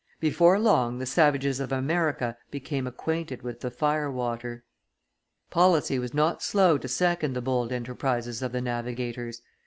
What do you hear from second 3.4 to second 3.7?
with the